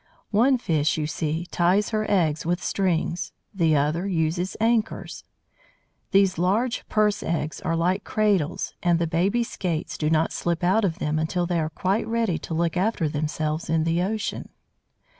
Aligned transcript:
One 0.31 0.57
fish, 0.57 0.97
you 0.97 1.05
see, 1.05 1.45
ties 1.51 1.89
her 1.91 2.09
eggs 2.09 2.43
with 2.43 2.63
strings, 2.63 3.33
the 3.53 3.75
other 3.75 4.07
uses 4.07 4.57
anchors. 4.59 5.23
These 6.09 6.39
large 6.39 6.83
"purse 6.89 7.21
eggs" 7.21 7.61
are 7.61 7.75
like 7.75 8.03
cradles, 8.03 8.73
and 8.81 8.97
the 8.97 9.05
baby 9.05 9.43
Skates 9.43 9.99
do 9.99 10.09
not 10.09 10.33
slip 10.33 10.63
out 10.63 10.83
of 10.83 10.97
them 10.97 11.19
until 11.19 11.45
they 11.45 11.59
are 11.59 11.69
quite 11.69 12.07
ready 12.07 12.39
to 12.39 12.55
look 12.55 12.75
after 12.75 13.07
themselves 13.07 13.69
in 13.69 13.83
the 13.83 14.01
ocean. 14.01 14.49